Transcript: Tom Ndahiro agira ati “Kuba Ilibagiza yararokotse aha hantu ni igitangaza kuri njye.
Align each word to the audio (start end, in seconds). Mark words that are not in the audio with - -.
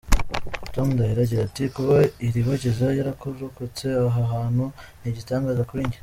Tom 0.73 0.87
Ndahiro 0.93 1.21
agira 1.23 1.41
ati 1.45 1.63
“Kuba 1.75 1.97
Ilibagiza 2.25 2.85
yararokotse 2.97 3.85
aha 4.07 4.21
hantu 4.33 4.65
ni 4.99 5.07
igitangaza 5.11 5.67
kuri 5.69 5.81
njye. 5.87 5.99